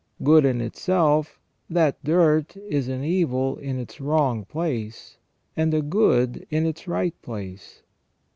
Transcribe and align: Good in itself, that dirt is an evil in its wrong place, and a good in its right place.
Good 0.23 0.45
in 0.45 0.61
itself, 0.61 1.39
that 1.69 2.03
dirt 2.03 2.57
is 2.57 2.87
an 2.87 3.03
evil 3.03 3.57
in 3.57 3.77
its 3.77 4.01
wrong 4.01 4.45
place, 4.45 5.17
and 5.55 5.71
a 5.75 5.83
good 5.83 6.47
in 6.49 6.65
its 6.65 6.87
right 6.87 7.13
place. 7.21 7.83